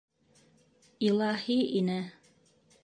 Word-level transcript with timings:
Илаһи 1.09 1.59
ине. 1.81 2.01